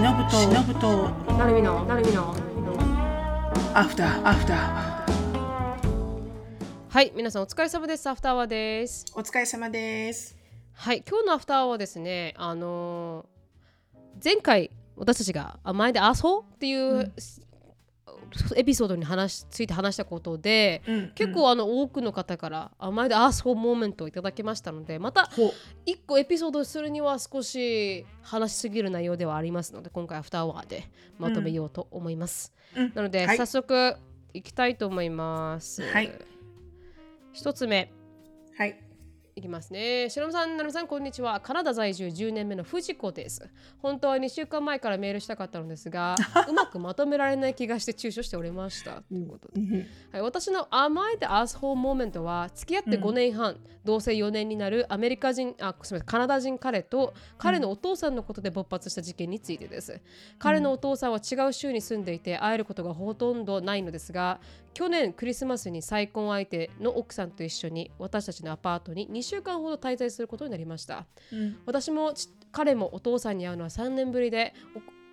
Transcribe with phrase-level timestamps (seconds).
[0.00, 2.34] しのぶとしのぶとなるみのなるみの
[3.74, 4.56] アフターアフター
[6.88, 8.06] はい皆さんお疲れ様です。
[8.06, 9.04] アフターワーです。
[9.14, 10.38] お疲れ様です。
[10.72, 17.12] はい今日のアフターはですねあのー前回私たちが「あ前で遊う?」っていう、
[18.56, 25.52] エピソードに話しついて話したことで、うん結構あの多くの方から「あ前で遊うモーメント」をいただきましたのでまたほ
[25.84, 32.92] 一個エピソードするには少し話しすぎる内容ではありますので今回アフターワーでまとめようと思います、うん。
[32.94, 33.36] なので、はい。
[33.36, 33.96] 早速
[34.32, 35.82] いきたいと思います。
[35.82, 36.10] はい。
[37.32, 37.92] 一つ目。
[38.56, 38.89] はい
[39.40, 40.10] いきますね。
[40.10, 41.40] しのぶさん、なるみさん、こんにちは。
[41.40, 43.48] カナダ在住10年目の藤子です。
[43.78, 46.14] 本当は2週間前からメールしたかったのですが、
[46.46, 49.02] うまくまとめられない気がして躊躇しておりました。
[49.02, 60.00] ということで、はい、私の甘えてアースホーモーメントは、付き合って5年半、同棲4年になるアメリカ人、あ、すみません、カナダ人彼と、彼のお父さんのことで勃発した事件についてです。
[60.38, 64.38] 彼のお父さんは違う州に住んでいて、会えることがほとんどないのですが、
[64.74, 71.58] 去年クリスマスに再婚相手の奥さんと一緒に私たちのアパートに2週間ほど滞在することになりました、うん。
[71.66, 74.54] 私もち彼もお父さんに会うのは3年ぶりで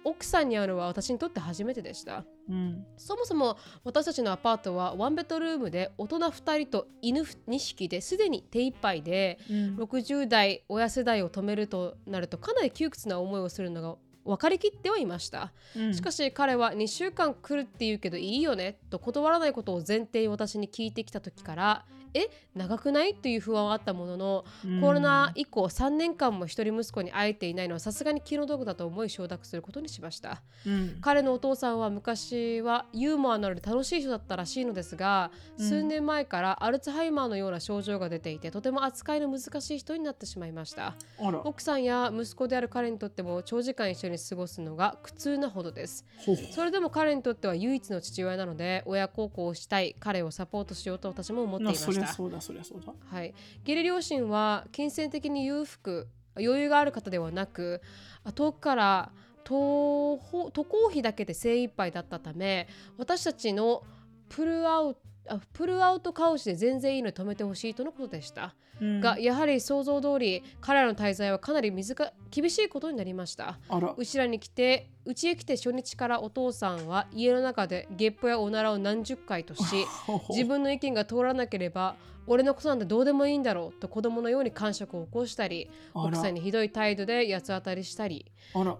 [0.04, 2.24] お奥さんに会うのは私にとって初めてでした。
[2.50, 2.86] うん。
[2.96, 9.76] そもそも私たちのアパートはワンベッドルームで大人2人と犬2匹ですでに手一杯でうん。
[9.76, 15.52] 60代親世代を止めるとなるとかなり窮屈な思いをするのが分かりきってはいました。
[15.76, 15.94] うん。
[15.94, 23.16] しかし彼は2週間来るって言うけどいいよねと断らないことを前提に私に聞いてきた時からえ長くない？
[23.16, 24.82] という不安はあったものの、うん。
[24.82, 30.42] コロナ以降3年間も一人息子に会えていないのはさすがに気の毒だと思い承諾することにしました。
[30.66, 30.98] うん。
[31.02, 35.68] 彼のお父さんは昔はユーモアのある楽しい人だったらしいのですが、うん。
[35.68, 40.96] 数年前からアルツハイマーのような症状が出ていてとても扱いの難しい人になってしまいました。
[41.44, 46.06] 奥さんや息子である彼にとっても長時間一緒に過ごすのが苦痛なほどです。
[46.54, 52.12] それでも彼にとっては唯一の父親なので親孝行をしたい彼をサポートしようと私も思っていまなそりした。
[52.12, 52.94] ゃそうだそりゃそうだ。
[53.06, 57.82] はい、義理両親は金銭的に裕福余裕がある方ではなく
[58.24, 59.12] あ遠くから
[59.44, 63.84] 渡航費だけで精一杯だったため私たちの
[64.30, 65.00] プルアウト
[65.30, 73.58] あプルアウトカウチで全然いいのに止めてほしいとのことでした、うんがやはり想像通り彼らの滞在はかなり難か厳しいことになりました。
[73.98, 79.62] うちらに来てうちへ来て初日からお父さんは家の中でゲップやおならを何十回とし
[80.30, 81.96] 自分の意見が通らなければ
[82.28, 88.26] 俺のことなんてどうでもいいんだろうと子供のように感触を起こしたり奥さんにひどい態度で八つ当たりしたり。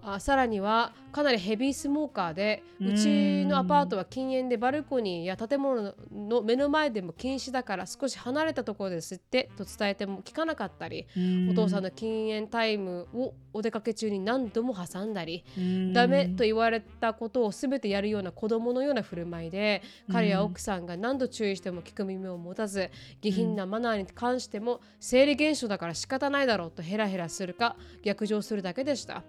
[0.02, 11.06] あさらにはかなりヘビースモーカーでうちのアパートは禁煙でバルコニーや建物の目の前でも禁止だから少し離れたところで吸ってと伝えても聞かなかったり
[11.50, 15.44] お父さんのの禁煙タイムをお出かけ中に何度も挟んだり
[15.92, 19.82] ダメと言われたことを全てやるような子供のような振る舞いで
[20.12, 22.90] 彼や奥さんが何度注意しても聞く耳を持たず
[23.20, 29.22] 下品なマナーに関しても生理現象だから仕方ないだろうとヘラヘラするか逆上するだけでした。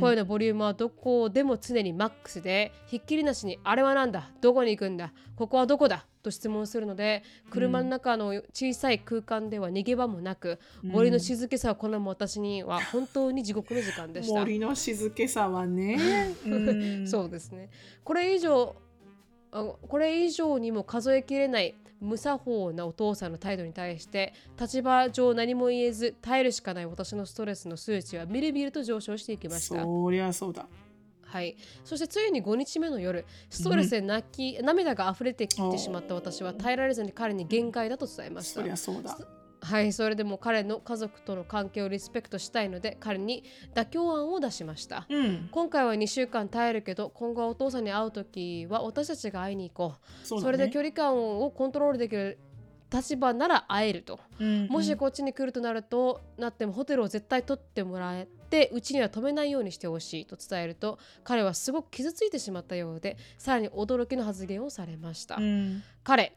[0.00, 4.30] 声のボリュームはどこでも常にマックスでひっきりなしにあれはなんだ？
[4.40, 5.12] どこに行くんだ？
[5.36, 6.06] ここはどこだ？
[6.28, 14.40] と質問するので車の中の小さい空間では逃げ場もなく森の静けさを好む私には本当に地獄の時間でした。
[14.40, 15.98] 森の静けさはね
[16.46, 16.54] う
[17.02, 17.70] んそうですね。
[18.04, 18.76] これ以上
[19.50, 29.82] あこれ以上にも数えきれない無作法なお父さんの態度に対して立場上何も言えず耐えるしかない私のストレスの数値はみるみると上昇していきました。
[29.82, 30.68] そりゃそうだ
[31.28, 38.60] はい、そしてついに5日目の夜ストレスで泣き、涙が溢れてきてしまった私は耐えられずに彼に限界だと伝えました。
[38.60, 39.16] そりゃそうだ。
[39.60, 39.92] はい。
[39.92, 43.44] それでも彼の家族との関係をリスペクトしたいので彼に
[43.74, 45.06] 妥協案を出しました。
[45.08, 45.48] うん。
[45.50, 50.26] 今回は2週間耐えるけど今後はお父さんに会う時は私たちが会いに行こう。
[50.26, 50.42] そね。
[50.42, 52.38] それで距離感をコントロールできる
[52.90, 54.66] 立場なら会えると、うん。
[54.68, 65.82] もしこっちに来るとなるとなってもホテルを絶対取ってもらえてうちには止めないようにしてほしいと伝えると彼はすごく傷ついてしまったようでさらに驚きの発言をされました、うん。
[66.02, 66.36] 彼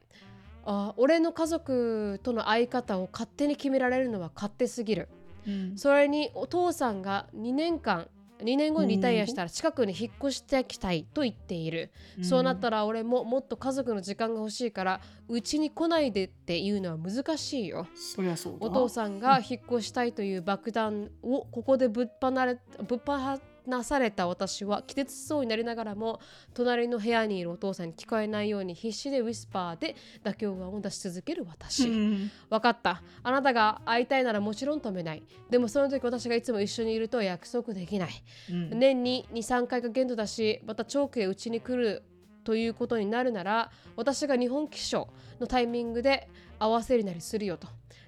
[0.63, 5.10] あ俺の家族との会い方を勝手に決められるのは勝手すぎる。
[5.48, 5.78] うん。
[5.78, 8.08] それにお父さんが2年間
[8.42, 11.92] 2年後にリタイアしたら近くに引っ越してきたいと言っている、
[12.22, 17.88] そうなったら俺ももっと家族の時間が欲しいからうちに来ないでっていうのは難しいよ。
[17.96, 18.68] そりゃそうだ。
[18.68, 26.19] お父さんが引っ越したいという爆弾をここでぶっ放れぶっ放なされた私は気絶しそうになりながらも
[26.54, 32.31] 隣の部屋にいるお父さんに聞こえないように必死でウィスパーで妥協案を出し続ける私、うん。
[32.50, 33.02] 分かった。
[33.24, 35.24] あなたが会いたいならもちろん止めない。
[35.50, 38.80] でもその時私がいつも一緒にいるとは約束できない、うん。
[38.80, 42.04] 年に23回が限度だしまた長期へうちに来る
[42.44, 45.07] ということになるなら私が日本気象
[45.40, 47.68] のタイミングで合わせるなりするよと。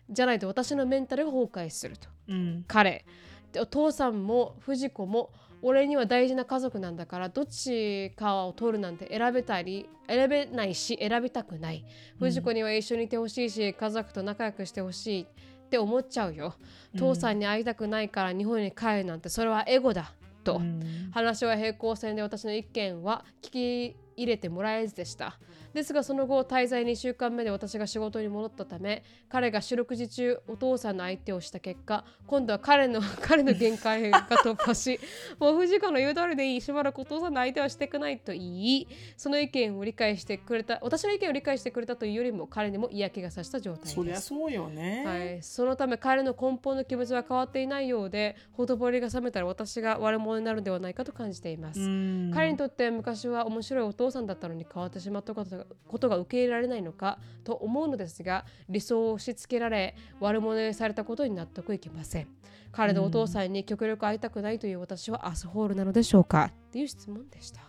[0.09, 2.09] じゃないと私のメンタルが崩壊すると。
[2.27, 2.65] うん。
[2.67, 3.05] 彼。
[3.51, 5.31] でお父さんも藤子も
[5.63, 11.85] 俺には大事な家族なんだからどっちかを取るなんて選べたり選べないし選びたくない。
[12.19, 15.25] 藤子には一緒にいてほしいし家族と仲良くしてほしいっ
[15.69, 16.53] て思っちゃうよ。
[16.97, 20.13] 父さんに会いたくないから日本に帰るなんてそれはエゴだ
[20.43, 21.09] と、うん。
[21.13, 25.39] 話は平行線で私の意見は聞き入れてもらえずでした
[25.73, 34.99] ですがその後滞在2週間目で私が仕事に戻ったため彼が四六時中お父さんの相手をした結果今度は彼の 彼の限界が突破し
[35.39, 36.61] もう藤子の言う通りでいい。
[36.61, 38.87] しばらくお父さんの相手はしてくないと言い
[39.17, 43.95] その意見を理解してくれた私の意見を理解してくれたというよりも彼にも嫌気がさした状態です。
[43.95, 45.03] そりゃそうよね。
[45.05, 52.31] はい、そのため彼の根本の気持ちは変わっていないようでほとぼりが冷めたら私が悪者になるのではないかと感じています、うん。
[52.33, 62.27] 彼にとって昔は面白いお父さんだったのに変わってしまったことがことが受け入れられないのかと思うのですが理想を押し付けられ悪者にされたことに納得いきません。
[62.71, 66.51] 彼のお父さんに極力会いたくないという私はアスホールなのでしょうか？
[66.69, 67.61] っていう質問でした。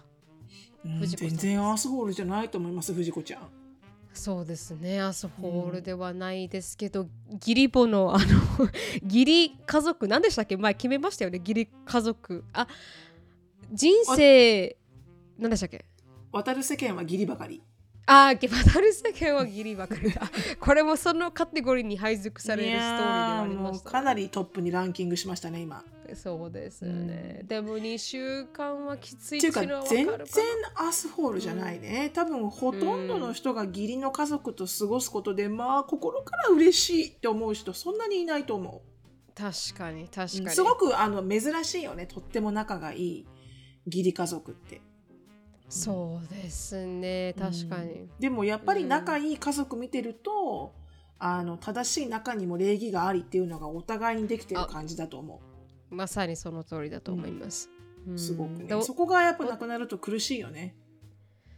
[0.85, 3.43] うん全然アースホールじゃないと思います、藤子ちゃん。
[4.15, 8.25] そうですねアスホールではないですけど、義理母のあの
[9.03, 10.57] 義理家族何でしたっけ？
[10.57, 12.45] 前決めましたよね義理家族。
[12.53, 12.67] あ
[13.73, 14.77] 人生
[15.37, 15.85] 何でしたっけ？
[16.33, 17.63] 渡る世間は義理ばかり。
[18.07, 20.31] ああ、渡る世間は義理ばかりだ。
[20.61, 25.83] これもそのカテゴリーに配属されるストーリーではありました、かなりトップにランキングしましたね、今。
[26.15, 27.41] そうですよね。
[27.45, 30.17] でも2週間はきついっていうか全然
[30.75, 38.83] アスホールじゃないね、多分ほとんどの人が義理の家族と過ごすことで、まあ心から嬉しいって思う人そんなにいないと思
[39.35, 40.51] 確かに確う、かに。
[40.51, 43.27] すごくあの珍しいよねとっても仲がいい
[43.87, 44.81] 義理家族って
[45.75, 47.35] そうですね。
[47.37, 48.09] 確かに。
[48.21, 50.73] でもやっぱり仲いい家族見てると、
[51.19, 55.41] あの正しい中にも礼儀がありっていうのがお互いにできてる感じだと思
[55.91, 57.71] まさにその通りだと思います。
[58.09, 60.77] うすごくね、そこがやっぱなくなると苦しいよね。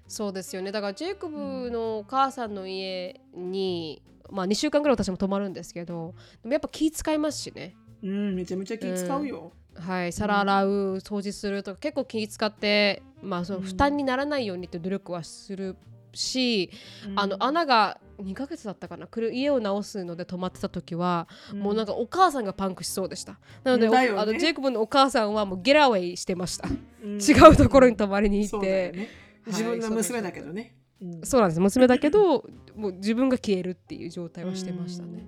[0.09, 0.73] そうですよね。
[0.73, 7.75] だからジェイコブのお母さんの家に、まあ2週間ぐらい私も泊まるんですけどでもやっぱ気使いますしね。
[8.03, 15.77] うんめちゃめちゃ気使うよ、はい皿洗う掃除するとか結構気使ってまあその負担にならないようにって努力はする
[16.17, 16.71] し、
[17.07, 17.21] うん。
[17.21, 23.39] あの穴が2ヶ月だったかな来る家を直すので泊まってた時は、もうなんかお母さんがパンクしそうでした。
[23.63, 24.09] なので、ね。
[24.17, 26.69] あのジェイコブのお母さんはもうゲラウェイしてました、
[27.03, 27.19] うん。
[27.21, 29.09] 違うところに泊まりに行って、ね。
[29.47, 31.61] 自分の娘だけどね、うんそうなんです。
[31.61, 32.45] 娘だけど
[32.75, 35.27] もう自分が消えるっていう状態はしてましたね、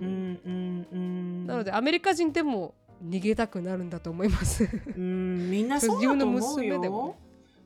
[0.00, 0.06] うん。
[0.06, 0.86] うん。
[0.92, 1.46] うん。
[1.46, 4.68] なのでアメリカ人でも逃げたくなるんだと思います。
[4.96, 6.78] うんみんなそうだと思うよ。
[6.80, 7.14] ね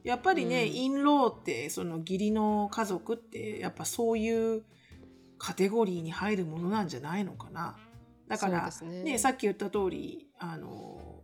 [0.05, 0.75] やっぱりね、うん。
[0.75, 4.62] インローってその義理の家族ってやっぱそういう
[5.38, 7.77] カテゴリーに入るものなんじゃないのかな。
[8.29, 9.03] だからね。
[9.03, 11.23] ねさっき言った通りあの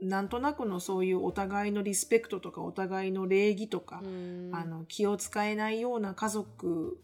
[0.00, 4.50] なんとなくのそういうお互いのリスペクトとかお互いの礼儀とか、うん。
[4.52, 7.00] あの気を使えないような家族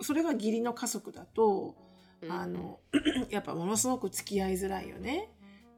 [0.00, 1.76] それが義理の家族だと、
[2.28, 2.80] あの
[3.30, 5.28] やっぱものすごく付き合いづらいよね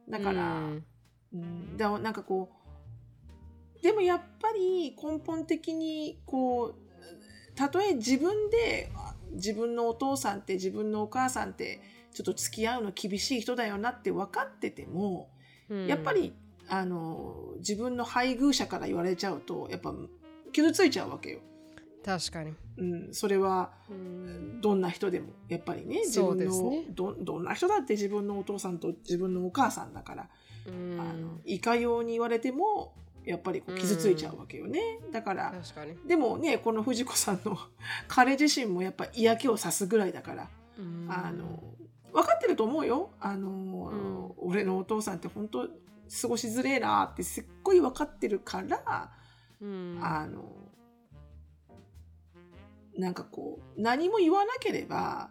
[0.09, 0.85] だから、うん。
[1.33, 2.49] うん、だなんかこ
[3.79, 11.81] うでもやっぱり根本的にこうたとえ自分であ自分のお父さんって自分のお母さんって
[12.13, 15.29] ちょっと付き合うの厳しい人だよなって分かってても、
[15.69, 15.87] うん。
[15.87, 16.33] やっぱり
[16.69, 19.93] あの自分の配偶者から言われちゃうとやっぱ
[20.53, 21.41] 傷ついちゃうわけよ。
[22.05, 24.61] 確かに、うん、それはうん。
[24.61, 26.85] どんな人でもやっぱりね自分の、ですね。
[26.91, 30.29] どどんな人だって自分のお父さんと自分のお母さんだから、
[30.67, 31.01] うん。
[31.01, 32.95] あのいかように言われても
[33.25, 34.81] やっぱりこう傷ついちゃうわけよね、
[35.11, 37.59] だから確かに、でもねこの藤子さんの
[38.07, 41.07] 彼自身もやっぱ嫌気をさすぐらいだから、うん。
[41.11, 41.63] あの
[42.13, 43.11] 分かってると思うよ。
[43.21, 44.35] あの、ん。
[44.39, 49.11] 俺のお父さんって本当過ごしづれえなってすっごい分かってるから、
[49.61, 49.99] うん。
[50.01, 50.64] あの
[52.97, 55.31] なんかこう何も言わなければ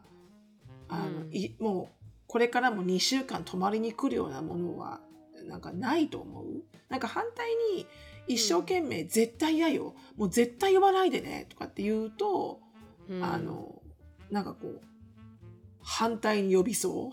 [0.89, 1.29] あの、うん。
[1.31, 5.01] いもうこれからも2週間泊まりに来るようなものは
[5.47, 6.45] なんかないと思う？
[6.89, 7.87] なんか反対に
[8.27, 12.59] 一生懸命絶対嫌よ、もう絶対呼ばないでねとかって言うと、
[13.09, 13.23] うん。
[13.23, 13.81] あの
[14.31, 14.81] なんかこう
[15.81, 17.11] 反対に呼びそ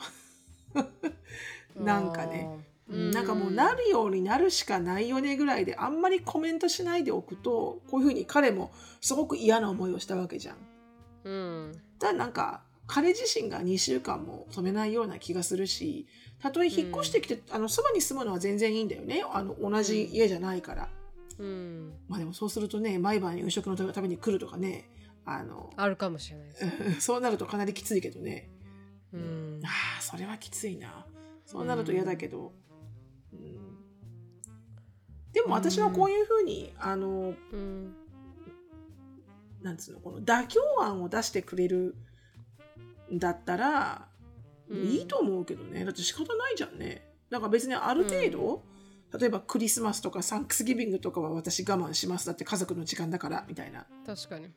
[1.76, 1.85] う。
[1.85, 2.49] なんかね。
[2.54, 10.57] うんなんかもうなるようになるしかないよねぐらいであんまりコメントしないでおくとこういうふうに彼もすごく嫌な思いをしたわけじゃん。
[11.25, 11.73] うん。
[12.01, 16.07] だなんか彼自身が2週間も止めないような気がするし
[16.43, 19.23] たとえ引っ越してきて、あのそばに住むのは全然いいんだよね。
[19.33, 20.89] あの同じ家じゃないから。
[21.39, 21.93] うん。
[22.09, 24.89] まあでもそうするとね毎晩夕食のために来るとかね。
[25.25, 28.51] あのあるかもしれないです そうなるとかなりきついけどね。
[29.13, 29.61] うん。
[29.65, 29.69] あ
[29.99, 31.07] あそれはきついな。
[31.47, 32.60] そうなると嫌だけど、うん
[35.33, 37.95] でも私はこういうふうにあのうん
[39.63, 41.95] なんつうのこの妥協案を出してくれる
[43.13, 44.09] んだったら、
[44.69, 45.85] うんいいと思うけどね。
[45.85, 47.05] だって仕方ないじゃんね。
[47.29, 48.63] だから別にある程度、
[49.19, 53.87] 例えばクリスマスとかサンクスギビングとかは私我慢しますだって家族の時間だからみたいな。
[54.07, 54.49] 確かに。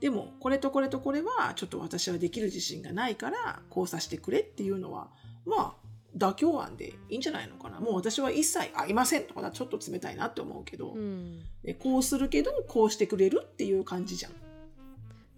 [0.00, 5.10] でもこれとこれとこれはちょっと私はできる自信がないからこうさせてくれっていうのは
[5.46, 5.85] まあ
[6.16, 7.78] 妥協案でいいんじゃないのかな？
[7.78, 11.40] もう私は一切会いませんとかちょっと冷たいなって思うけど、うん。
[11.62, 14.32] でこうするけどこうしてくれるっていう感じじゃん。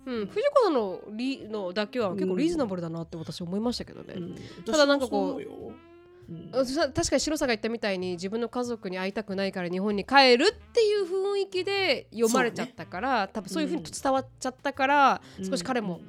[0.06, 4.37] うん、藤子さんのリの妥協は結構リーズナブルだなって私思いましたけどね、うん。
[4.64, 6.50] ただなんかこううん。
[6.52, 16.00] 確かに白さが言ったみたいに自分の家族に会いたくないから日本に帰るっていう雰囲気で読まれちゃったから、多分そういうふうに伝わっちゃったから、少し彼も、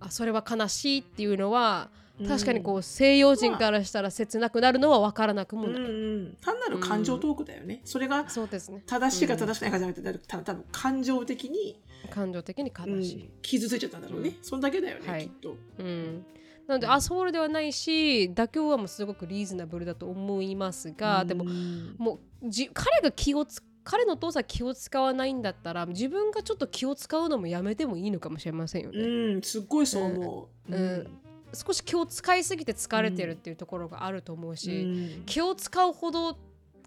[0.00, 8.82] あそれは悲しいっていうのはうん確かにこう西洋人からしたら切なくなるのは分からなくもうんない、うん単なる感情トークだよね、それがそうですね。
[8.86, 11.80] 正しいか正しくないかじゃなくてた多分感情的に、
[12.10, 14.36] 感情的にうん悲しい、傷ついちゃったんだろうね、うん。
[14.42, 15.26] そんだけだよね、はい。
[15.26, 15.56] きっと。
[15.78, 16.24] うん。
[16.66, 21.94] なので、あそうではないし妥協はもうすごくリーズナブルだと思いますが、でもうん。
[21.98, 28.98] もうじ彼が気をつ彼のお父さん気を使わないんだったら自分がちょっと気を使うのもやめてもいいのかもしれませんよね。
[28.98, 30.74] うん、すっごいそう思う。
[30.74, 31.18] うん
[31.56, 35.22] 少し気を使いすぎて疲れてるっていうところがあると思うし、うん。
[35.26, 36.38] 気を使うほど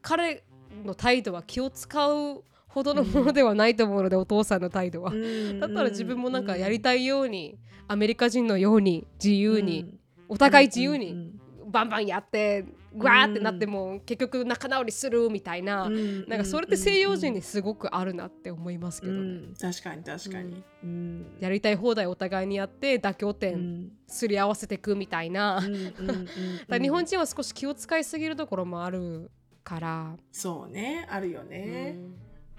[0.01, 0.43] 彼
[0.85, 5.11] の態度は気を使うほどのものではないと思うので、お父さんの態度は。
[5.59, 7.57] だったら自分もなんかやりたいように、
[7.87, 9.97] アメリカ人のように自由に、
[10.27, 11.33] お互い自由に
[11.69, 15.89] バンバンやってわーってなっても結局仲直りするみたいな、
[16.27, 19.53] なんかそれって西洋人にすごくあるなって思いますけどね、うん。
[19.59, 20.63] 確かに確かに。
[20.83, 21.37] うん。
[21.39, 23.91] やりたい放題お互いにやって妥協う点ん。
[24.07, 29.29] すり合わせていくみたいな、日本人は少し気を使いすぎるところもある
[29.63, 31.07] から、そうね。
[31.09, 31.95] あるよね。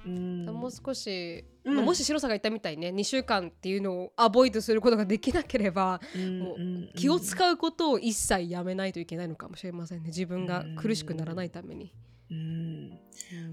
[0.06, 0.46] うん。
[0.46, 1.74] もう少し、うん。
[1.76, 6.00] まあもし白さんが言ったみたいにね2週間っていうのをアボイドすることができなければ
[6.40, 10.08] もう気を使うことを一切やめないといけないのかもしれませんね。
[10.08, 11.92] 自分が苦しくならないために。
[12.30, 12.90] うん。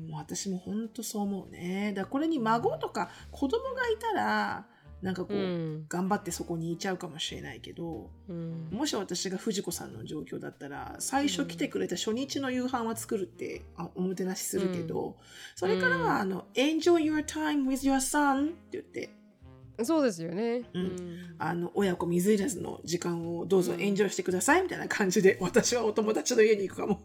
[0.08, 1.94] もう私も本当そう思うね。
[1.94, 4.68] だこれに孫とか子供がいたら
[5.02, 5.86] なんかこう、うん。
[5.88, 8.70] 頑張ってそこにいちゃうかもしれないけどうん。
[8.72, 15.18] もし私が藤子さんの状況だったら最初来てくれた初日の夕飯は作るってあおもてなしするけど、
[15.56, 19.10] それからはあの「Enjoy your time with your son」って言って。
[19.84, 20.64] そうですよね。
[20.74, 21.36] うん。
[21.38, 27.04] あの親子水入らずの時間をどうぞエンジョイしてくださいみたいな感じで私はお友達の家に行くかも、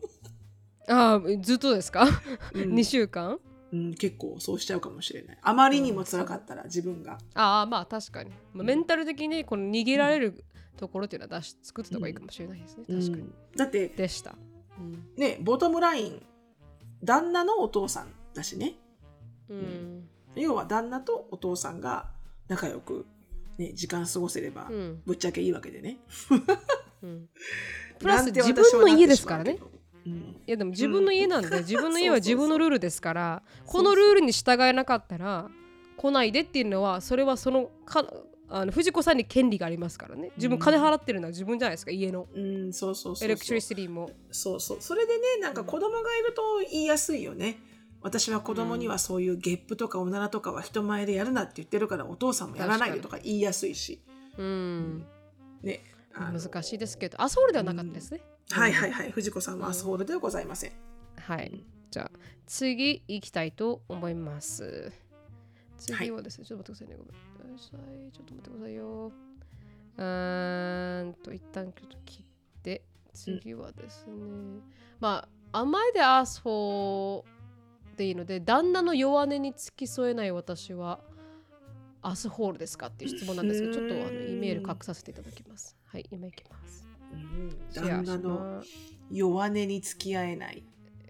[0.89, 2.09] ああずっとですか、
[2.55, 2.73] うん。
[2.73, 3.39] 2週間？
[3.73, 5.39] うん、結構そうしちゃうかもしれない。
[5.41, 7.19] あまりにも辛かったら自分が。
[7.35, 10.45] ああまあ確かに、まあ、メンタル的にこの逃げられる
[10.77, 14.35] ところっていうのは出し作ってた方がいいかもしれないですね、確かに、うんだってでした、
[14.79, 15.05] うん。
[15.17, 16.23] ねボトムライン
[17.03, 18.75] 旦那のお父さんだしね。
[19.49, 20.09] うん。
[20.35, 22.11] 要は旦那とお父さんが
[22.49, 23.07] 仲良く、
[23.59, 25.03] ね、時間過ごせればうん。
[25.05, 25.99] ぶっちゃけいいわけでね、
[27.03, 27.29] うん。
[27.99, 29.59] プラス自分の家ですからね
[30.05, 35.49] いやでも自分の家なんで、自分の家は自分のルールですからこのルールに従えなかったら
[35.97, 38.05] 来ないでっていうのはそれはそのか
[38.49, 40.31] あの藤子さんに権利がありますからね。
[40.37, 42.27] 自分金払ってるのは自分じゃないですか家の。
[42.35, 44.11] うん、そうそうエレクトリシティも。
[44.31, 44.77] そうそう。
[44.81, 47.59] それでねなんか子供がいると言いやすいよね。
[48.03, 54.03] 私は子供にはそういうゲップとかおならとかは人前でやるなって言ってるからお父さんもやらないでとか言いやすいし。
[54.37, 55.07] うん。
[55.63, 55.81] ね
[56.15, 60.73] 難しいですけどあソウルではなかったですね、はいはいはい藤子さんはアスホールではございません
[61.27, 61.65] はい。
[61.91, 64.93] じゃあ、次行きたいと思います。
[65.77, 67.15] 次はですね、ちょっと待ってくださいね。
[67.39, 68.13] ごめんなさい。
[68.13, 69.13] ちょっと待ってくださいよ。
[69.99, 74.15] うーんと、一旦ちょっと切って、次はですね。
[75.01, 81.01] まあ、甘いでアースホーでいいので、旦那の弱音に付き添えない私は、
[82.01, 85.77] アスホールですかっていう質問なんですけど、ちょっとあのイメール書くさせていただきます。
[85.93, 86.89] はい、今行きます。
[87.71, 88.63] シェアし旦那の
[89.11, 90.65] 弱音に付き合えない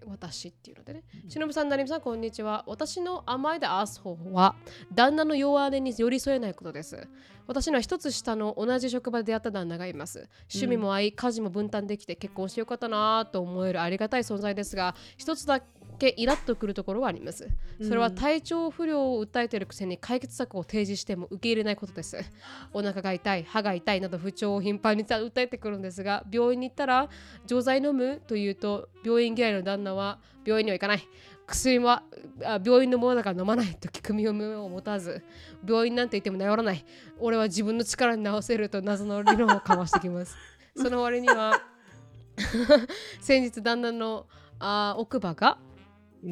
[0.05, 1.03] 私っていうのでね。
[1.29, 2.65] しのぶさん、なりみさん、こんにちは。
[2.67, 4.55] 私の甘いでアースホーは、
[4.93, 7.07] 旦那の弱音に寄り添えないことです。
[7.47, 10.27] 私のは一つ下の同じ職場で出会った旦那がいます。
[10.53, 15.61] 趣味も合い、家事も分担できて結婚してよかったなと思えるありがたい存在ですが、一つだ
[16.03, 17.47] けイラッとくるところはあります。
[17.81, 22.17] それは体調不良を訴えているくせに解決策を提示しても受け入れないことです。
[22.73, 27.09] お腹が痛い、歯が痛いなど不調を頻繁に訴えてくるんですが、病院に行ったら
[27.45, 31.07] 錠剤飲むと言うと、病院嫌いの旦那は病院には行かない。
[31.45, 32.03] 薬は
[32.43, 35.23] あ病院のものだから飲まないと聞く身を持たず
[35.67, 36.85] 病院なんて言っても治らない
[37.19, 40.37] 俺は自分の力に治せると謎の理論を交わしてきます
[40.73, 41.61] その割には
[43.19, 44.25] 先日旦那の
[44.57, 45.72] あ奥歯がうん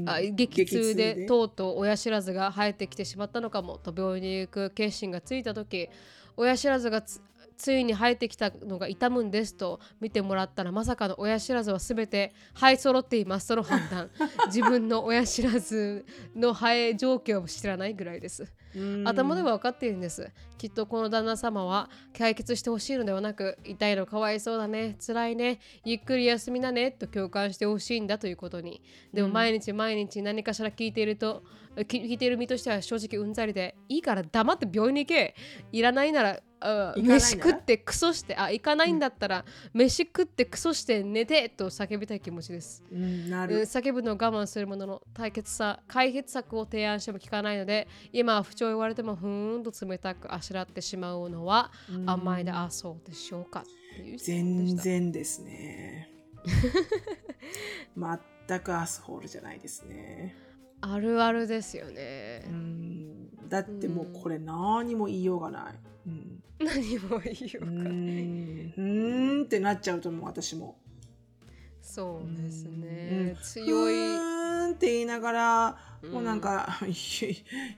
[0.05, 3.77] あ激痛でとうとう親知らずが生えてきてしまったのかも。
[3.77, 5.89] と病院に行く決心がついた時
[6.37, 7.21] 親知らずがつ
[7.57, 13.47] ついに生えてきたのが痛むんですと見てもらったらまさかの親知らずは全て生え揃っています。
[13.47, 14.09] その判断。
[14.47, 16.05] 自分の親知らず
[16.35, 18.43] の生え状況を知らないぐらいです。
[18.43, 18.70] うん
[19.05, 20.31] 頭では分かっているんです。
[20.57, 28.81] きっとこの旦那様は解決してほしいのではなく痛いのかわいそうだね辛いねゆっくり休みなねと共感してほしいんだということに。
[29.13, 31.43] でも毎日毎日何かしら聞いていると
[31.87, 35.35] き聞いている身としては正直うんざりでいいから黙って病院に行け。
[35.71, 36.39] いらないなら
[36.95, 42.83] 飯食ってクソしてあ行かないんだったら、飯食ってクソして寝てと叫びたい気持ちです。
[42.91, 43.55] うんなる。
[43.55, 51.71] うん叫ぶのを我慢するものの解決さ解決策を提案しても聞かないので今は不調言われてもふーんと冷たくあしらってしまうのは
[52.05, 53.63] 甘いであそうでしょうかっ
[53.95, 56.11] ていう質問で全然ですね。
[57.97, 60.35] 全くアスホールじゃないですね。
[60.81, 62.43] あるあるですよね。
[62.47, 62.49] う。
[62.51, 63.49] ん。
[63.49, 65.79] だってもうこれ何も言いようがない。
[66.07, 66.43] うん。
[66.59, 67.93] 何も言いよううかない。
[67.93, 68.73] ん。
[68.77, 70.77] うーんってなっちゃうと思う私も。
[71.81, 73.37] そうですうねん。
[73.41, 74.40] 強い。
[74.71, 75.77] って言いながら、
[76.11, 76.79] もうなんか「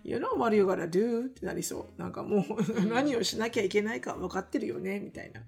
[0.04, 2.02] You know what you gotta do」ってなりそう。
[2.02, 5.42] なんかもう何をしなきゃいけないか分かってるよねみたいな。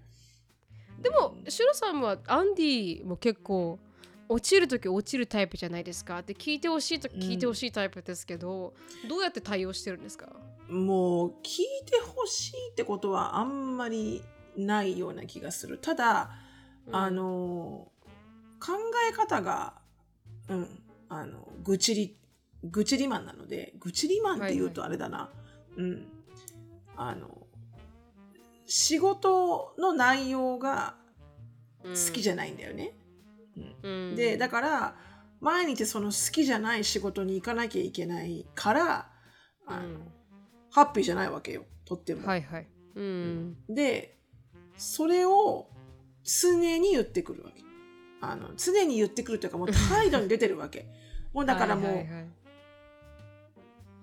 [1.01, 3.79] でも、シュロさんはアンディも結構
[4.27, 6.21] 落ちるとき落ちるタイプじゃないですか。
[6.21, 8.73] で、聞いてほしいとき聞いてほしいタイプですけど、
[9.07, 10.35] どうやって対応してるんですか？
[10.67, 14.23] もう聞いてほしいってことはあんまり
[14.57, 15.77] ないような気がする。
[15.77, 16.31] ただ、
[16.91, 17.91] あ、の
[18.59, 18.73] 考
[19.11, 19.75] え方が
[20.49, 22.17] うんあの愚痴り
[22.63, 25.31] 愚痴りマンなので愚痴りマンって言うとあれだな、
[25.77, 26.07] うん
[26.97, 27.45] あの
[28.67, 30.95] 仕事の内容が
[31.83, 32.93] 好きじゃ、ゃないんだよね、
[33.83, 34.95] うんでだから
[35.39, 39.09] 毎日その好きじゃない仕事に行かなきゃいけないから
[39.67, 39.99] あの、
[40.71, 42.27] ハッピーじゃないわけよとっても。
[42.27, 42.67] はいはい。
[42.95, 43.57] うん。
[43.69, 44.17] で
[44.77, 45.69] それを
[46.23, 47.63] 常に言ってくるわけ。
[48.21, 50.87] あの常に言ってくるというかもう態度に出てるわけ。
[51.35, 52.25] もうだからもう、はいはいはい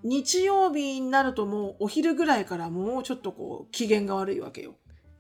[0.05, 4.75] 日曜日になるともうお昼ぐらいからもうちょっとこう機嫌が悪いわけよ。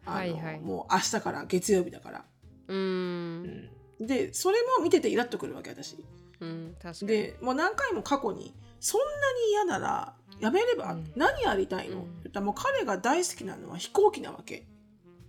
[0.04, 2.24] あのはいはいもう明日から月曜日だから。
[2.66, 3.70] うん。
[4.00, 6.04] でそれも見ててイラっとくるわけ私。
[6.40, 7.06] うん、確かに。
[7.06, 14.66] でもう何回も過去にそんなに嫌ならやめれば、うん何やりたいの、うんって言ったらもう彼が大好きなのは飛行機なわけ。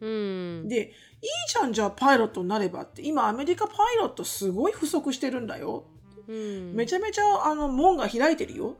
[0.02, 0.68] うん。
[0.68, 5.86] でいいじゃんじゃあパイロットになればって今アメリカパイロットすごい不足してるんだよ、
[6.28, 8.78] うん、めちゃめちゃあの門が開いてるよ、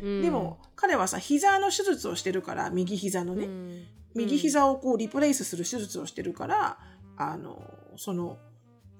[0.00, 0.22] うん。
[0.22, 3.84] でも彼はさ膝の手術をしてるから右膝のね、うん。
[4.14, 6.78] 右膝をこうリプレイスする手術をしてるから
[7.16, 7.62] あの
[7.96, 8.38] その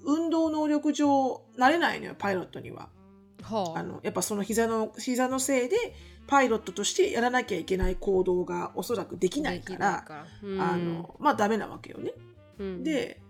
[0.03, 2.89] 運動能力上なれないのよパイロットには。
[3.41, 3.79] はあ。
[3.79, 5.75] あのやっぱその膝の膝のせいで
[6.27, 10.05] パイロットとしてやらなきゃいけない行動がおそらくできないから。
[10.43, 10.61] うん。
[10.61, 12.13] あのまあダメなわけよね。
[12.59, 12.83] うん。
[12.83, 13.21] で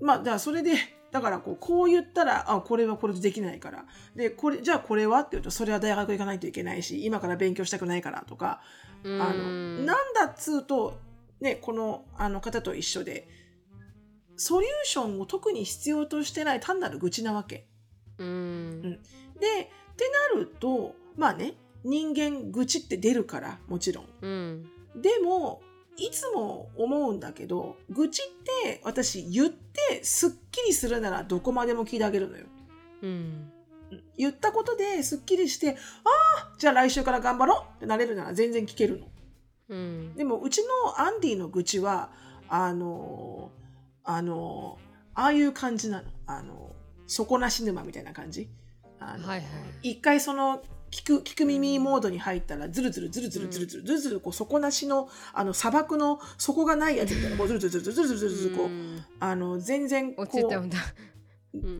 [0.00, 0.72] まあだからそれで
[1.14, 3.84] だからこうこう言ったらあこれはこれでできないから。
[4.16, 8.62] でこれじゃあこれはって言うとそれは大学行かないといけないし今から勉強したくないからとか、
[9.04, 9.22] うん。
[9.22, 9.34] あの
[9.84, 10.98] なんだっつうと、
[11.40, 13.28] ね、このあの方と一緒で
[14.36, 17.68] ソリューションを特に必要としてない単なる愚痴なわけ。
[18.18, 18.80] うん。
[18.82, 24.06] でってなるとまあね人間愚痴って出るからもちろん。
[24.20, 24.64] うん。
[25.00, 25.62] でも
[25.96, 32.44] いつも思うんだけど愚痴って私言ってすっきりするならどこまでも聞いてあげるのよ。
[33.02, 33.50] うん
[34.16, 39.06] 言ったことですっきりしてああじゃあ来週から頑張ろうってなれるなら全然聞けるの。
[39.68, 42.10] うんでもうちのアンディの愚痴は
[42.48, 43.50] あの
[44.02, 44.78] あの
[45.14, 46.08] ああいう感じなの。
[46.26, 46.74] あの
[47.06, 48.48] 底なし沼みたいな感じ。
[48.98, 49.44] あのはいはい
[49.82, 50.62] 一回その
[50.94, 60.78] 聞く聞く耳モードに入ったらズルズルズルズルズルズルズルズルこう底なしのあの砂漠の底がないやつみたいなこうズルズルズルズルズルズルズルこううんあの全然こう落ちちゃうんだ。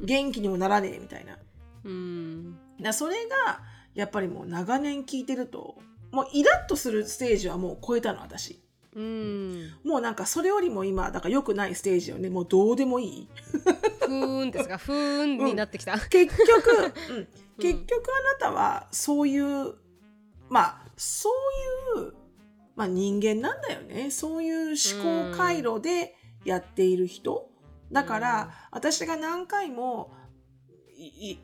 [0.04, 1.38] 元気にもならねえみたいな
[1.84, 2.56] うん
[2.92, 3.60] それが
[3.94, 5.76] やっぱりもう長年聞いてると
[6.10, 8.63] もうイラッとするステージはもう超えたの私
[8.94, 9.72] うん。
[9.84, 12.30] もうなんかそれよりも今だから良くないステージよね。
[12.30, 13.28] もうどうでもいい。
[14.00, 17.28] ふーんですがふーんになってきた、結局、うん、
[17.58, 19.74] 結局あなたはそういう
[20.48, 21.30] まあそ
[21.96, 22.14] ういう、
[22.76, 24.10] まあ、人間なんだよね。
[24.10, 27.50] そういう思考回路でやっている人。
[27.92, 30.23] だから、私が何回もい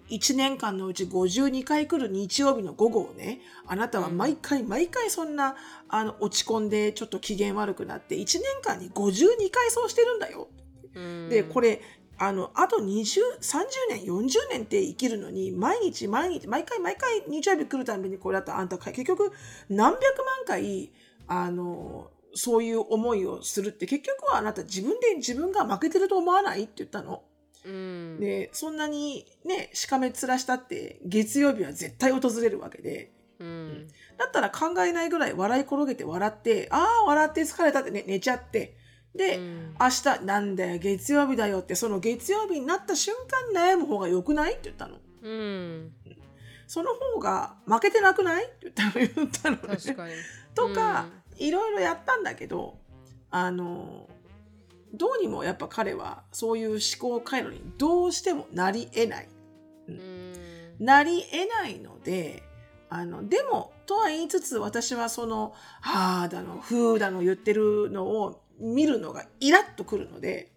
[0.08, 5.56] 1年間のうち52回来る日曜日の午後をねあなたは毎回毎回そんな
[5.88, 10.48] あの落ち込んでちょっと機嫌悪くなって1年間に52回そうしてるんだよ。
[10.94, 11.80] うんでこれ
[12.18, 12.84] あのあと2030
[13.88, 19.32] 年40年って生きるのに毎日毎日毎回毎回日曜日来るたびにこれだったらあんた結局
[19.70, 20.92] 何百万回
[21.26, 27.22] あのそういう思いをするって結局はあなた自分で自分が負けてると思わないって言ったの。
[27.64, 28.18] うん。
[28.20, 33.12] でそんなにねしかめ面したって月曜日は絶対訪れるわけで。
[33.38, 33.88] うん。
[34.18, 38.76] だったら考えないぐらい笑い転げて笑ってああ笑って疲れたって、ね、寝ちゃって。
[39.14, 39.74] で、うん。
[39.80, 43.14] 明日なんだよ月曜日だよってその月曜日になった瞬
[43.54, 44.52] 間悩む方が良くない？
[44.52, 44.98] って言ったの。
[45.22, 45.92] うん。
[46.66, 48.44] その方が負けてなくない？
[48.44, 49.76] って言ったの言ったのね。
[49.76, 50.14] 確かに。
[50.54, 52.78] とか、いろいろやったんだけど
[53.30, 54.08] あの
[54.94, 59.28] どうにもやっぱ彼はそういう思考回路にどうしてもなり得ない
[59.88, 60.32] うん
[60.78, 62.42] なり得ないので
[62.88, 70.50] あのでもとは言いつつ私はその「はあ」だの「ふう」だの言ってるのを見るのがイラッとくるので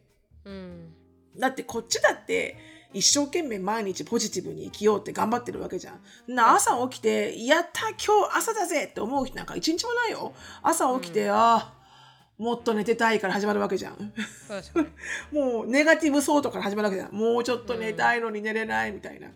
[0.45, 0.93] うん
[1.37, 2.57] だってこっちだって
[2.93, 6.35] 一生懸命毎日ポジティブに生きようって頑張ってるわけじゃん。
[6.35, 10.33] な朝起きて「やった今日朝だぜ!」って思う日なんか一日もないよ。
[10.61, 11.82] 朝起きて、ああ
[12.37, 14.13] もっと寝てたいから始まるわけじゃん。
[15.31, 17.13] もうネガティブソートから始まるわけじゃん。
[17.13, 19.29] もうちょっと寝たいのに寝れないみたいな。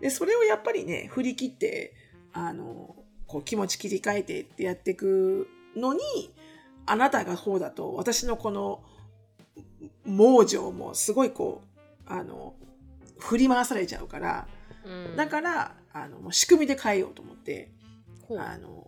[0.00, 1.94] で、それをやっぱりね、振り切って、
[2.32, 2.94] あの、
[3.26, 6.00] こう気持ち切り替えてってやっていくのに、
[6.86, 8.82] あなたがこうだと、私のこの、
[10.04, 12.54] 猛情もすごいこう、あの、
[13.18, 14.46] 振り回されちゃうから、
[14.84, 17.70] うんだから、あの、仕組みで変えようと思って、
[18.38, 18.86] あの、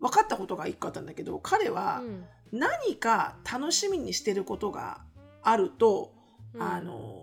[0.00, 5.02] 分かったことが一個あったんだけど、彼は、うん何か楽しみにしてることが
[5.42, 6.12] あると、
[6.54, 6.62] うん。
[6.62, 7.22] あの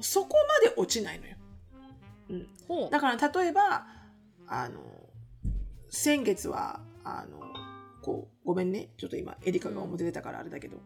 [0.00, 1.36] そこまで落ちないのよ。
[2.28, 3.86] うん、だから例えば
[4.48, 4.80] あの
[5.88, 7.38] 先月はあの
[8.02, 8.88] こうごめんね。
[8.98, 10.78] ちょっと今エリカが表出たからあれだけど、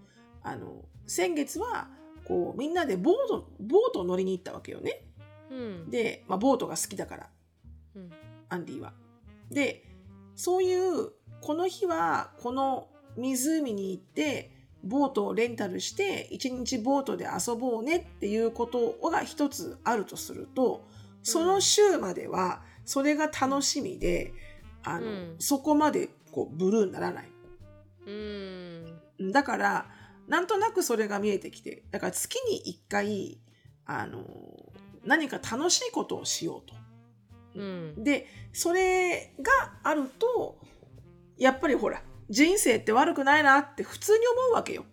[0.43, 1.89] あの先月は
[2.25, 5.03] こうみんなでボートボートを乗りに行ったわけよね。
[5.51, 5.91] うん。
[5.91, 7.29] で、まあ、ボートが好きだから。
[7.97, 8.11] うん。
[8.51, 8.93] アンディは。
[9.51, 9.85] で
[10.37, 14.51] そういうこの日はこの湖に行って
[14.83, 20.85] ボートをレンタルして一日ボートで遊ぼうねっていうことが一つあるとすると
[21.23, 24.33] その週まではそれが楽しみで
[24.83, 27.29] あの、うんそこまでこうブルーにならない。
[28.07, 29.87] うんだから
[30.27, 33.39] なんとなくそれが見えてきてだから月に1回
[33.85, 34.25] あの
[35.05, 36.75] 何か楽しいことをしようと。
[37.57, 40.59] うんでそれがあると
[41.37, 44.85] やっぱりほら人生って悪くないなって普通に思うわけよ。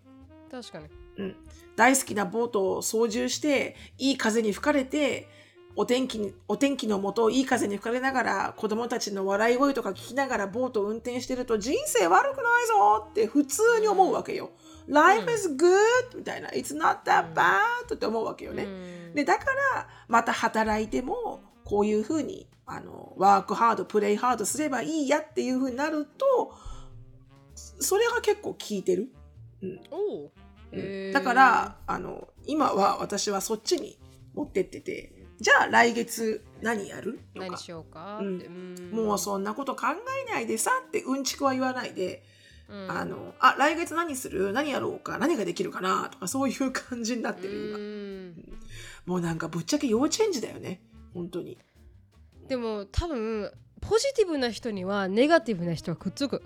[0.52, 0.86] 確かに
[1.18, 1.36] うん、
[1.76, 5.28] 大好きなボートを操縦していい風に吹かれて
[5.76, 14.52] お天気にお天気のもといい風に吹かれながら子供たちの笑い声とか聞きながらボートを運転してると人生悪くないぞって普通に思うわけよ。
[14.88, 16.18] Life is good!
[16.18, 16.50] みたいな。
[16.50, 17.94] It's not that bad!
[17.94, 18.64] って思うわけよね。
[18.64, 26.54] うんでだからまた働いてもこういうふうにあのワークハードプレイハードすればいいやっていうふうになると
[27.80, 29.10] それが結構効いてる。
[29.92, 30.32] おう。
[30.72, 31.12] うん。
[31.14, 34.00] だからあの今は私はそっちに
[34.34, 37.20] 持ってっててじゃあ来月何やる？
[37.34, 37.46] とか。
[37.48, 38.90] 何しようかうん。
[38.92, 39.88] もうそんなこと考
[40.28, 42.24] えないでさってうんちくは言わないで、
[42.70, 42.92] うん。
[42.92, 44.54] あのあ来月何する？
[44.54, 45.18] 何やろうか？
[45.18, 46.10] 何ができるかな？
[46.12, 47.78] とかそういう感じになってる今。
[47.78, 48.60] うん。
[49.06, 50.82] もうなんかぶっちゃけ幼稚園児だよね。
[51.14, 51.58] 本当に。
[52.48, 56.44] でも多分ポジティブな人にはネガティブな人はくっつく、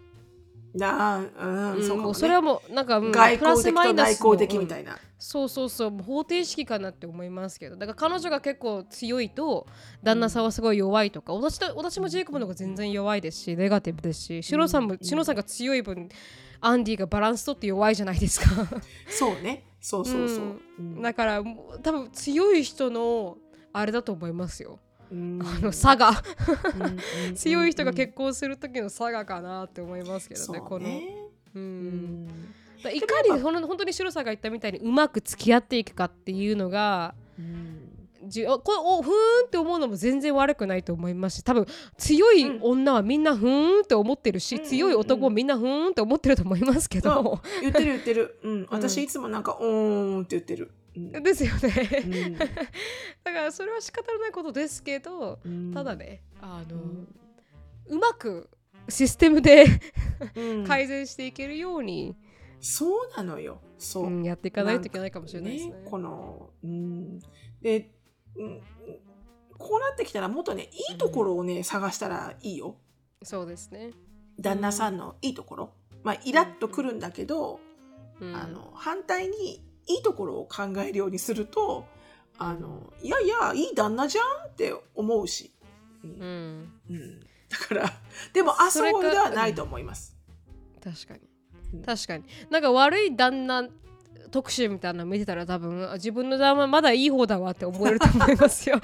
[0.73, 2.13] なあ、うん、うんそうかもね。
[2.13, 4.97] それはもうなんか、うん外プラス交的とマイナスの内向的みたいな。
[5.19, 7.75] そうそうそうもう方程式かなって思いますけど。
[7.75, 9.67] だから彼女が結構強いと
[10.01, 14.43] 旦那さんはすごい弱いとか、私と私もジェイコブの方が全然弱いですしネガティブですし。
[14.43, 16.09] シロさんも、うんシロさんが強い分
[16.61, 18.45] アンディがバランスとって弱いじゃないですか。
[19.09, 19.63] そうね。
[19.79, 20.61] そうそうそう。
[20.79, 21.01] うん。
[21.01, 21.43] だから
[21.83, 23.37] 多分強い人の
[23.73, 26.11] あれだと思いますよ、うんあの差が
[26.75, 31.03] うんうん強い人が結婚する時の差がかなって思いますけどね、そうこの、ね。
[31.53, 32.27] う、うん。
[32.93, 37.77] いかにほん本当にシロさんが言ったみたいにうまく付き合っていくかっていうのがうん。
[38.23, 39.13] じあこれおふーん
[39.47, 41.65] って思うのも全然悪くないと思いますし多分
[41.97, 48.39] 強い女はみんなふーんって思ってるし、うん強い男もみんなふーんって思ってると思いますけど、言ってる言ってる。
[48.43, 48.67] うん。
[48.69, 50.71] 私いつもなんか、おーんって言ってる。
[50.95, 57.07] うんですよね、うんだからそれは仕方のないことですけど、うんただねあの、う
[57.87, 58.49] うんまく
[58.89, 59.65] システムで
[60.35, 62.15] うん改善していけるように、
[62.61, 63.59] そうなのよ。
[63.77, 64.05] そう。
[64.05, 65.73] うんやっていかないといけないかもしれないですね。
[65.89, 67.19] この、うん。
[67.61, 67.91] で、
[68.37, 68.61] うん、
[69.57, 72.77] こうなってきたらもっとね、いいところをね、探したらいいよ。
[73.23, 73.91] そうですね。
[74.39, 75.73] 旦那さんのいいところ。
[76.03, 77.59] まあ、イラッとくるんだけど、
[78.19, 81.85] うんあの、反対にいいところを考えるようにすると、
[82.37, 85.51] あの、いやいや、いい旦那じゃんって思うし。
[86.03, 86.09] うん。
[86.09, 87.19] うん、うん。
[87.49, 87.93] だから、
[88.33, 90.15] でも、あそれかそうではないと思います。
[90.83, 91.19] 確かに。
[91.73, 91.81] うん。
[91.83, 92.23] 確かに。
[92.49, 93.67] なんか悪い旦那
[94.31, 98.79] 特集みたいなの見てたら多分あ自分の旦那まだいい方だわって思えると思いますよ。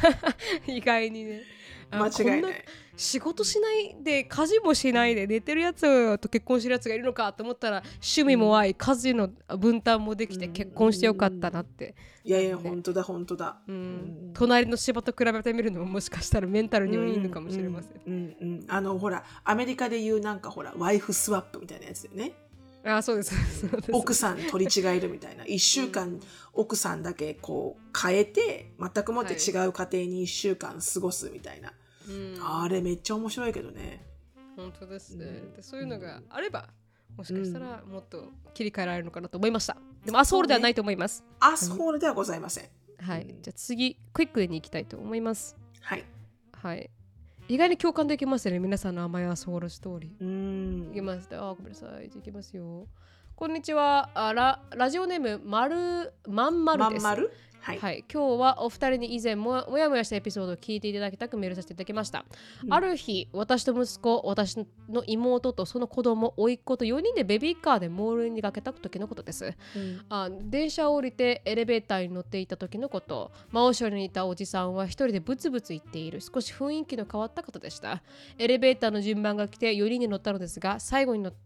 [0.66, 1.42] 意外にね。
[1.42, 1.44] あ
[1.90, 2.64] 間違いない。
[2.96, 10.52] 仕事しないで家事もしないで寝てるやつと結婚してるやつがいるのかと思ったら趣味も合い家事の分担もできてうん。
[10.52, 11.94] 結婚してよかったなって、
[12.24, 13.58] いやいや、本当だ、本当だ。
[13.68, 13.74] うん。
[13.74, 14.30] うん。
[14.32, 18.64] 隣の芝と比べてみるのももしかしたらメンタルにはいいのかもしれません、うんうんうん。
[18.68, 22.32] あのほらアメリカでいうなんかほらワイフスワップみたいなやつだよね
[22.86, 23.60] あそうです。
[23.60, 23.90] そうです。
[23.92, 25.44] 奥さん取り違えるみたいな。
[25.44, 26.20] 1週間
[26.52, 31.72] 奥さんだけこう変えて全くもって違う家庭に1週間過ごすみたいな、
[32.08, 32.38] うん。
[32.40, 34.06] あれめっちゃ面白いけどね。
[34.56, 35.52] 本当ですね、うん。
[35.54, 36.68] でそういうのがあれば
[37.16, 39.76] もしかしたらもっと切り替えられるのかなと思いました。
[40.04, 42.68] でもアソールではないと思います、アスホールではございません。
[42.98, 43.26] はい。
[43.42, 45.56] じゃあ次クイックに行きたいと思います。
[45.80, 46.04] はい。
[46.52, 46.90] はい
[47.48, 48.58] 意外に共感できますね。
[48.58, 50.24] 皆さんの甘いアソールストーリー。
[50.24, 50.90] うん。
[50.90, 52.06] いきますあごめんなさい。
[52.06, 52.88] いきますよ。
[53.36, 54.10] こんにちは。
[54.14, 57.04] あララジオネームまるまんまるです。
[57.04, 57.30] まん丸
[57.66, 62.24] はい、はい、今日はお二人に以前ももやもやしたエピソードを聞いていただきたくメールさせていただきました、
[62.64, 62.72] うん。
[62.72, 64.56] ある日私と息子私
[64.88, 69.54] の妹とその子供甥っ子と4人でベビーカーでモールに出かけた時のことです。
[69.74, 70.00] うん。
[70.08, 73.32] あ電車を降りてエレベーターに乗っていた時のこと。
[73.50, 76.20] 真後ろにいたおじさんは一人でブツブツ言っている。
[76.20, 78.00] 少し雰囲気の変わった方でした。
[78.38, 81.38] エレベーターの順番が来て4人に乗ったのですが最後に乗った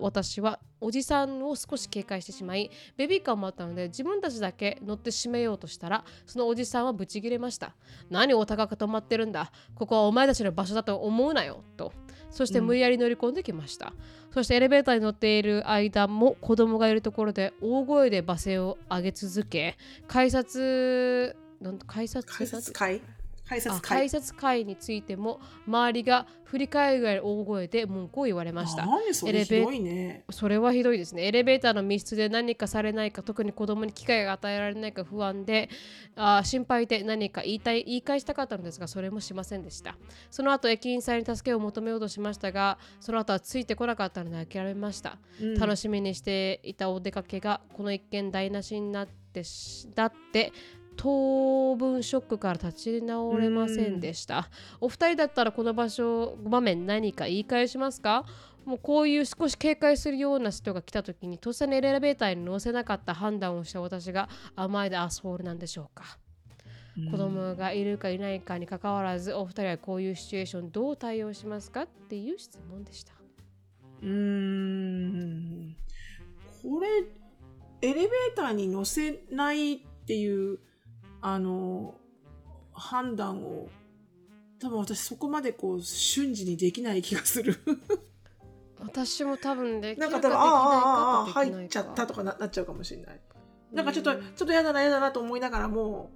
[0.00, 7.74] 私はおじさんを少し警戒してしまいベビーカーもあったので自分たちだけ乗って閉めようとしたらそのおじさんはブチギレました。
[8.10, 9.52] 何お高く止まってるんだ？
[9.74, 11.62] ここはお前たちの場所だと思うなよ。
[11.76, 11.92] と。
[12.28, 13.94] そして無理やり乗り込んできました、
[14.34, 22.26] そしてエレベーターに乗っている間も子供がいるところで大声で罵声を上げ続け改札なんと改札？
[22.26, 23.00] 改札会？
[23.00, 23.15] 改
[23.48, 31.26] あ札会改札会についても周りが振り返るぐらい大声で文句を言われましたそれひどいねそれはひどいですね。
[31.26, 35.68] エレベーターの密室で何かされないか、特に子供に機会が与えられないか不安で、
[36.14, 39.96] あー心配で何か言いたい言い返したかったのですが、それもしませんでした。
[40.30, 45.18] その後、駅員さんに助けを求めようとしましたが、その後はついてこなかったので諦めました。
[45.40, 50.52] うん楽しみにしていたお出かけが、この一件台無しになってし、だって、
[50.96, 54.48] 当分ショックから立ち直れませんでした。
[54.80, 58.24] お二人だったらこの場所、場面何か言い返しますか？
[58.64, 66.18] もうこういう少し警戒するような人が来た時にとっさにエレベーターに乗せなかった判断をした私が Am I the asshole なんでしょうか、
[67.12, 73.12] 子供がいるかいないかにかかわらずお二人はこういうシチュエーションどう対応しますかっていう質問でした。
[74.02, 75.76] うーん
[76.62, 76.88] これ
[77.88, 80.58] エレベーターに乗せないっていう
[81.28, 81.96] あの
[82.72, 83.68] 判断を
[84.60, 87.58] 多分私そこまでこう瞬時にできない気がする。
[88.78, 93.20] 私も多分できるかできないか多分ああああああかか入っちゃったとかななっちゃうかもしれない。
[93.72, 94.22] なんかちょっと、うん。
[94.36, 96.12] ちょっと嫌だな嫌だなと思いながらも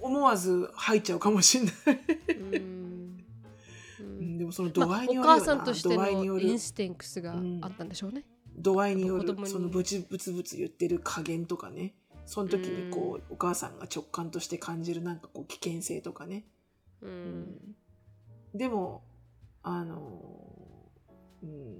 [0.00, 1.74] 思わず入っちゃうかもしれない、
[4.38, 8.24] でもその度まあお合いによるよな、母さんとしてのインスティンクスがあったんでしょうね。
[8.56, 9.46] 度合いによる。
[9.46, 11.94] そのブツブツブツ言ってる加減とかね
[12.26, 16.44] その時にこう、お母さんが直感として感じるなんかこう危険性とかね、
[17.00, 17.40] ううん。
[17.42, 17.76] ん
[18.54, 19.04] でも
[19.62, 20.00] あの
[21.42, 21.76] うん。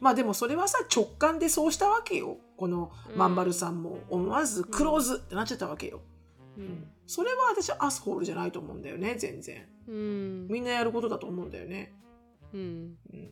[0.00, 2.38] まあでもそれはさ直感でそうしたわけよ。
[2.56, 3.34] このまん。
[3.34, 6.00] ばるさんも思わずクローズってなっちゃったわけよ、
[6.56, 6.88] うん。
[7.06, 9.66] それは私はアスホールじゃないと思うんだよね全然。
[9.86, 10.48] うん。
[10.48, 11.94] みんなやることだと思うんだよね、
[12.52, 12.96] うん。
[13.12, 13.30] うん、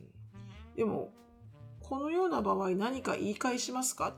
[0.75, 1.11] でも
[1.81, 4.15] このような場合何か言い返しますか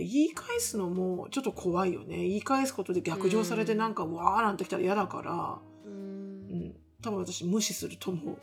[0.00, 2.16] 言い返すのもちょっと怖いよね。
[2.16, 5.92] 言い返すことで逆上されてなんか、うわーなんてきたら嫌だから、うん。
[5.92, 8.36] うん、多分私無視すると思う。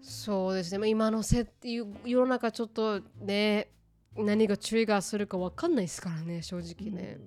[0.00, 0.78] そうですね。
[0.78, 3.68] まあ今のせっていう世の中ちょっとね
[4.16, 7.18] 何がトリガーするか分かんないですからね正直ね、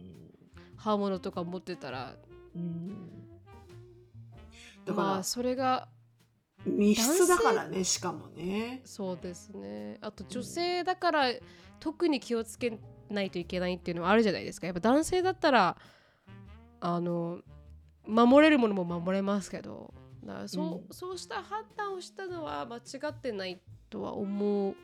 [0.78, 2.16] 刃物とか持ってたら。
[2.56, 2.90] うん。
[4.86, 5.90] だから、まあそれが
[6.66, 8.82] 密室だからねしかもね。
[8.86, 9.98] そうですね。
[10.02, 11.26] あと女性だから
[11.80, 14.68] 特に気をつけないといけないっていうのはあるじゃないですか。
[14.68, 15.78] やっぱ男性だったら
[16.80, 17.40] あの
[18.06, 19.94] 守れるものも守れますけど。
[20.24, 20.88] だからそう,、うん。
[20.92, 24.76] そうした判断をしたのは間違ってないとは思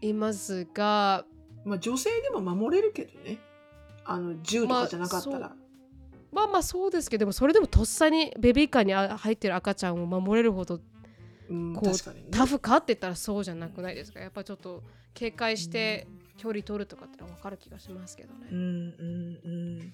[0.00, 1.26] いますが。
[1.64, 3.38] まあ女性でも守れるけどね。
[4.04, 5.61] あの銃とかじゃなかったら、まあ
[6.32, 10.80] まあまあそうですけどでもそれでもとっさにベビーカーにあ入ってる赤ちゃんを守れるほど
[11.50, 12.24] うん、こうね。
[12.30, 14.20] タフかって言ったらそうじゃなくないですか？
[14.20, 16.06] やっぱちょっと警戒して
[16.38, 18.46] 距離取るとかってのは分かる気がしますけどね。
[18.50, 19.92] うんうん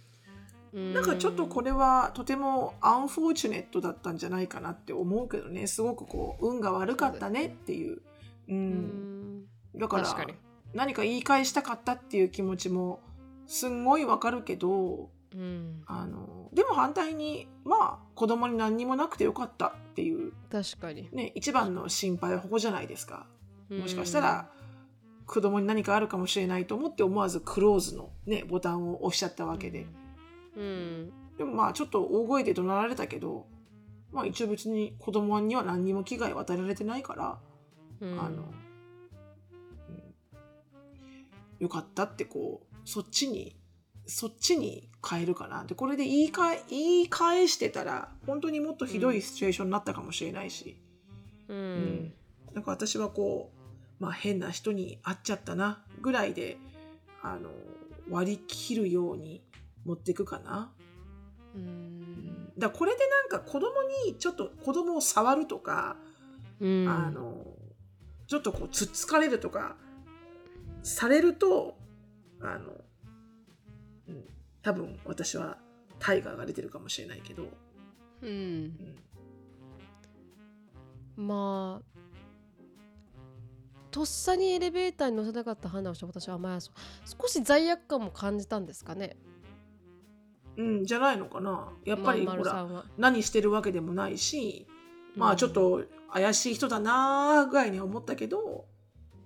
[0.74, 0.90] うん。
[0.90, 5.66] うなんかちょっとこれはとてもアンフォーチュネットだったんじゃないかなって思うけどね。
[5.66, 8.03] すごくこう運が悪かったねっていう、う、
[8.48, 9.40] うん。
[9.40, 10.27] んだから。
[10.74, 13.01] 何か言い返したかったっていう気持ちも
[13.46, 21.08] すんごいわかるけどうん、あのでも反対にまあ子供に何にもなくてよかったっていう、確かに。
[21.12, 23.26] ね、一番の心配はここじゃないですか。
[23.70, 24.50] もしかしたら
[25.26, 29.86] 子供に何かあるかもしれないと思って思わずクローズの、ね、ボタンを押しちゃったわけで。
[30.56, 33.46] うん、でもまあちょっと大声で怒鳴られたけど、
[34.10, 37.38] まあ一応別に子供には何にも危害を与えられてないから、
[38.00, 38.68] うん、あの、うん
[41.58, 43.56] よかったってこう、そっちに、
[44.06, 45.64] そっちに変えるかな。
[45.64, 50.80] で、これで言い返言い返してたら、本当にもっとひどいシチュエーションになったかもしれないし、
[51.48, 51.61] ううん。
[51.61, 52.12] ん、
[52.54, 53.52] なんか私はこ
[54.00, 56.58] う、まあ変な人に会っちゃったな、ぐらいで、
[57.22, 57.50] あの、
[58.11, 59.42] 割り切るように
[59.84, 60.72] 持っていくかな。
[61.54, 65.96] うん、だこれでなんか子供にちょっと子供を触るとか、
[66.61, 67.44] うん、あの
[68.26, 69.76] ちょっとこうつっつかれるとか
[70.82, 71.76] されると
[72.40, 72.80] あの、うん、
[74.68, 75.57] 多分私は
[75.98, 77.44] タイガーが出てるかもしれないけど、
[78.20, 78.28] うん。
[81.16, 81.98] う、んまあ。
[83.90, 86.70] とっさにエレベーターに乗せなかった判断をした私はまあそ
[87.07, 89.16] 少し罪悪感も感じたんですかね。
[90.59, 91.70] うん、じゃないのかな。
[91.87, 94.66] やっぱりまんまるほら何してるわけでもないし、
[95.16, 98.66] まあちょっ、と怪しい人だなーぐらいには思ったけど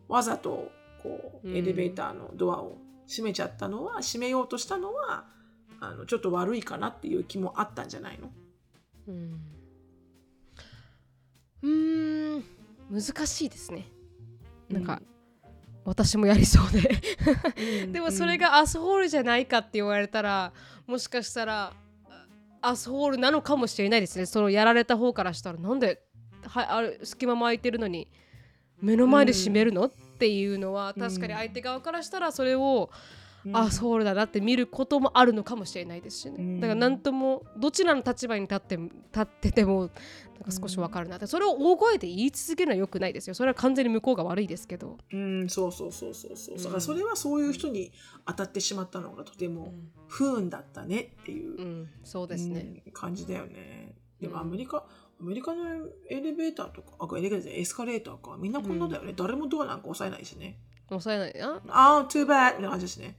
[0.07, 0.71] わざと
[1.03, 1.57] こううん。
[1.57, 2.79] エレベーターのドアを
[3.13, 5.27] 閉めちゃったのは閉めようとしたのは
[5.81, 8.31] あのちょっと悪いかなっていう気もあったんじゃないの？
[9.09, 9.41] うん、
[11.63, 12.45] うーん。
[12.91, 13.89] 難しいですね。
[14.69, 15.03] なんか、
[15.85, 16.89] 私もやりそうで。
[17.85, 20.53] うん でもそれがアスホールじゃないかって言われたら
[20.87, 21.73] もしかしたら
[22.09, 22.27] あ
[22.61, 24.27] アスホールなのかもしれないですね。
[24.27, 26.03] そのやられた方からしたらなんで
[26.47, 28.09] はある隙間も空いてるのに
[28.81, 32.91] 目の前で閉めるの、っていうのは確かに相手側からしたらそれを、
[33.45, 33.57] うん。
[33.57, 36.61] アスホールだなって見ることもあるのかもしれないですしね、うん。
[36.61, 41.27] だから何ともどちらの立場に立って立っててもなんか少しわかるなって。
[41.27, 43.35] それを大声で言い続けるのは良くないですよ。
[43.35, 46.55] それは完全に向こうが悪いですけど、うん、そうそうそうそうそう。
[46.57, 46.63] うん。
[46.63, 47.91] だからそれはそういう人に
[48.25, 49.75] 当たってしまったのがとても
[50.07, 52.93] 不運だったねっていう、うん、そうですね、うん。
[52.93, 53.97] 感じだよね。
[54.21, 54.41] でもうん。
[54.43, 54.87] アメリカ、
[55.23, 55.65] アメリカの
[56.11, 58.37] エレベーターとか、あ、エレベーターエスカレーターか。
[58.39, 59.13] みんなこんなだよね。
[59.17, 60.59] 誰もドアなんか押さえないしね。
[60.89, 63.17] 抑えないなああ、too bad みたいな感じですね。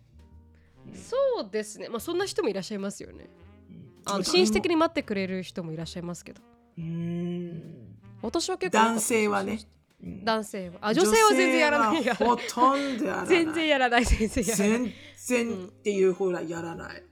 [0.94, 1.16] そ
[1.48, 3.30] うですねまあそんな人もいらっしゃいますよね
[3.70, 6.42] うんあの紳士的に待ってくれる人もいらっしゃいますけど
[6.78, 7.96] うん。
[8.22, 9.60] 私は結構男性はね。
[10.04, 13.28] うん男性はあ女性は全然やらないほとんど やらない。
[13.28, 17.04] 全然やらない全然やらない全然っていうほらやらない。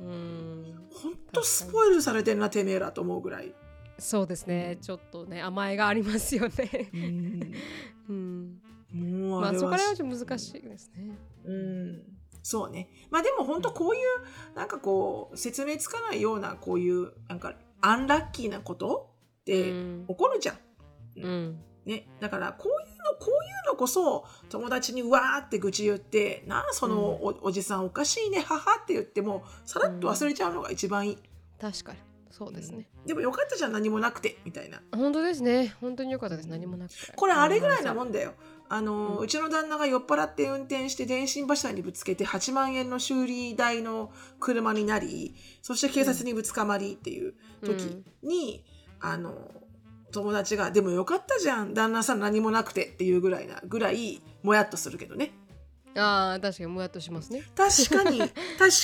[0.00, 3.54] うんほんとスポイルされてんな、てめえらと思うぐらい。
[4.00, 7.54] そうですねちょっとね甘えがありますよねうん。
[8.08, 8.60] うん
[8.92, 12.02] もうあまあそこら辺は難しいですねうん
[12.42, 12.88] そうね。
[13.10, 19.10] まあでも本当こういう、なんかこう、説明つかないような、こういう、なんか、アンラッキーなこと
[19.42, 20.56] ってうん起こるじゃん。
[21.16, 22.08] うんね。
[22.20, 31.18] だから、こういうの、こういうのこそ、友達にわーって愚痴言って、なあ、そのお,、おじさんおかしいね、母って言っても、さらっと忘れちゃうのが一番いい。
[31.60, 31.98] 確かに
[32.30, 34.80] そうですね、でもよかったじゃん、何もなくて、みたいな。
[34.92, 35.74] 本当ですね。
[35.80, 36.48] 本当に良かったです。
[36.48, 37.12] 何もなくて。
[37.16, 38.34] これあれぐらいなもんだよ。
[38.68, 48.64] あの、ううんちの旦那が酔っ払って運転して電信柱にぶつけて8万円の修理代の車になり、そして警察にぶつかまりっていう時に、
[49.00, 49.50] あの、
[50.12, 55.32] 友達が、でもよかったじゃん、旦那さん何もなくてっていうぐらいな、ぐらい、もやっとするけどね。
[55.96, 57.42] ああ確かにもやっとしますね。
[57.56, 58.32] 確かに、確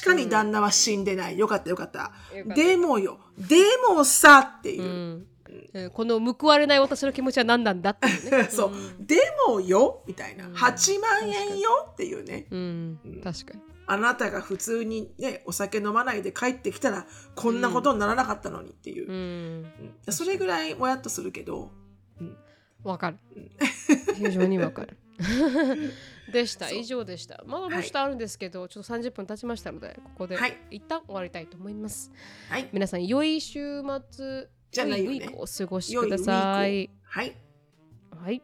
[0.05, 1.39] かに旦那は死んでない。
[1.39, 2.13] よかったよかった。
[2.55, 3.57] でもよ、で
[3.89, 4.83] もさっていう。
[4.83, 4.87] う。
[4.87, 4.89] ん。
[4.89, 4.93] う
[5.87, 8.49] んこの報われない私の気持ちは何なんだっていうね。
[8.51, 10.55] そう、でもよみたいな、うん。
[10.55, 12.47] 8万円よっていうね。
[12.51, 13.21] うん、うん。
[13.23, 13.61] 確かに。
[13.87, 19.73] あなたが普通にねお酒飲まないで帰ってきたらこんなことにならなかったのにっていう、うん。
[20.07, 20.13] うん。
[20.13, 21.71] それぐらいもやっとするけど、
[22.83, 23.19] わかる。
[23.37, 23.51] うん。
[24.15, 24.97] 非常にわかる
[26.33, 26.71] でした。
[26.71, 27.43] 以上でした。
[27.47, 27.81] まだもはい。
[27.81, 30.57] うちょっとあるんですけど、ちょっと30分経ちましたのでここではい。
[30.71, 32.11] 一旦終わりたいと思います、
[32.49, 32.69] はい。
[32.73, 35.17] 皆さん良い週末じゃないよね。
[35.17, 36.91] 良いウィークをお過ごしください。
[37.03, 37.37] はい。
[38.11, 38.43] はい